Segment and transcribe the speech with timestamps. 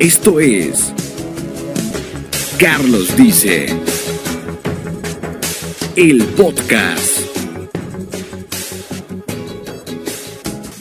[0.00, 0.94] Esto es
[2.56, 3.66] Carlos Dice,
[5.96, 7.22] el podcast.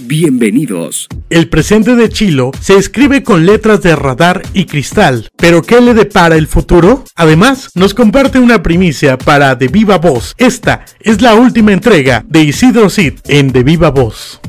[0.02, 1.08] Bienvenidos.
[1.32, 5.96] El presente de Chilo se escribe con letras de radar y cristal, pero ¿qué le
[5.96, 7.04] depara el futuro?
[7.16, 10.36] Además, nos comparte una primicia para De Viva Voz.
[10.38, 14.40] Esta es la última entrega de Isidro Cid en De Viva Voz.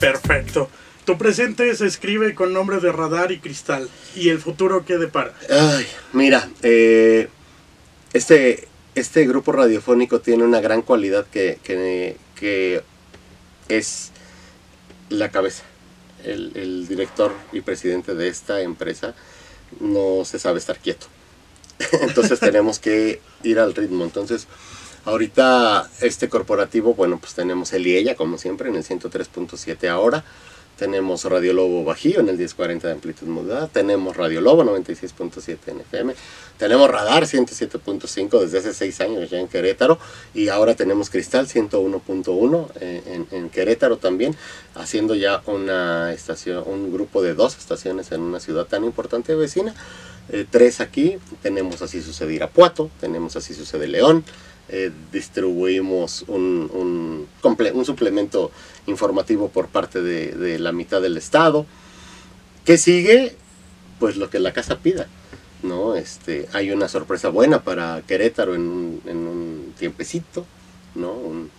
[0.00, 0.68] Perfecto.
[1.04, 3.88] Tu presente se escribe con nombre de radar y cristal.
[4.14, 5.34] ¿Y el futuro qué depara?
[5.50, 7.28] Ay, mira, eh,
[8.12, 12.82] este, este grupo radiofónico tiene una gran cualidad que, que,
[13.68, 14.10] es
[15.08, 15.64] la cabeza.
[16.24, 19.14] El, el, director y presidente de esta empresa
[19.80, 21.06] no se sabe estar quieto.
[22.02, 24.04] Entonces tenemos que ir al ritmo.
[24.04, 24.46] Entonces,
[25.04, 30.24] ahorita este corporativo, bueno, pues tenemos el y ella, como siempre, en el 103.7 ahora.
[30.76, 33.68] Tenemos Radio Lobo Bajío en el 1040 de amplitud modulada.
[33.68, 36.14] Tenemos Radio Lobo 96.7 en FM.
[36.58, 39.98] Tenemos Radar 107.5 desde hace 6 años ya en Querétaro.
[40.34, 44.34] Y ahora tenemos Cristal 101.1 en, en, Querétaro también.
[44.74, 49.74] Haciendo ya una estación, un grupo de dos estaciones en una ciudad tan importante vecina.
[50.30, 51.18] Eh, tres aquí.
[51.42, 52.90] Tenemos Así Sucede Irapuato.
[53.00, 54.24] Tenemos Así Sucede León.
[54.68, 57.28] Eh, distribuimos un, un,
[57.74, 58.50] un, suplemento
[58.86, 61.66] informativo por parte de, la mitad del estado.
[62.64, 63.36] ¿Qué sigue?
[63.98, 65.08] Pues lo que la casa pida.
[65.62, 65.94] ¿no?
[65.94, 70.46] Este, hay una sorpresa buena para Querétaro en un, en un tiempecito,
[70.94, 71.12] ¿no?
[71.12, 71.50] Un,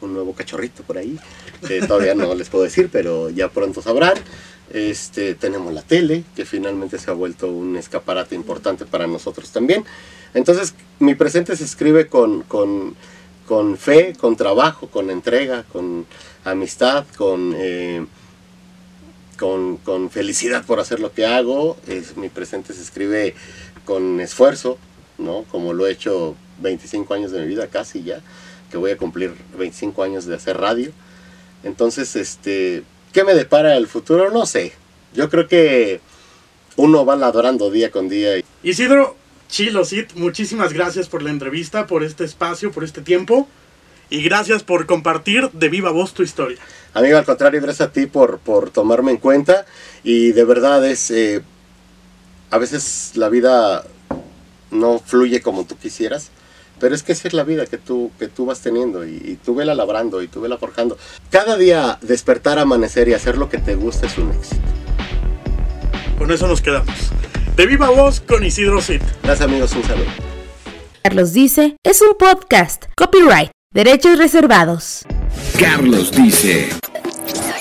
[0.00, 1.16] nuevo cachorrito por ahí,
[1.64, 4.14] que todavía no les puedo decir, pero ya pronto sabrán.
[4.72, 9.84] Este, tenemos la tele, que finalmente se ha vuelto un escaparate importante para nosotros también.
[10.32, 12.96] Entonces, mi presente se escribe con, con,
[13.46, 16.06] con fe, con trabajo, con entrega, con
[16.44, 18.06] amistad, con, eh,
[19.38, 21.76] con, con, felicidad por hacer lo que hago.
[21.86, 23.34] Es, mi presente se escribe
[23.84, 24.78] con esfuerzo,
[25.18, 25.44] ¿no?
[25.50, 28.22] Como lo he hecho 25 años de mi vida, casi ya,
[28.70, 30.92] que voy a cumplir 25 años de hacer radio.
[31.62, 34.30] Entonces, este, ¿qué me depara el futuro?
[34.30, 34.72] No sé.
[35.14, 36.00] Yo creo que
[36.76, 38.42] uno va ladrando día con día.
[38.62, 39.16] Isidro,
[39.48, 43.48] Chilo Cid, muchísimas gracias por la entrevista, por este espacio, por este tiempo.
[44.08, 46.58] Y gracias por compartir de viva voz tu historia.
[46.92, 49.64] Amigo, al contrario, gracias a ti por, por tomarme en cuenta.
[50.04, 51.42] Y de verdad es, eh,
[52.50, 53.84] a veces la vida
[54.70, 56.30] no fluye como tú quisieras.
[56.80, 59.38] Pero es que esa es la vida que tú, que tú vas teniendo y, y
[59.42, 60.98] tú vela labrando y tú vela forjando.
[61.30, 64.62] Cada día despertar, amanecer y hacer lo que te gusta es un éxito.
[66.18, 66.94] Con eso nos quedamos.
[67.56, 69.02] De viva voz con Isidro Cid.
[69.22, 70.06] Gracias amigos, un saludo.
[71.02, 72.84] Carlos dice, es un podcast.
[72.96, 73.50] Copyright.
[73.74, 75.04] Derechos reservados.
[75.58, 76.68] Carlos dice.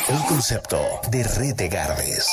[0.09, 0.78] Un concepto
[1.09, 2.28] de Red de Gardez.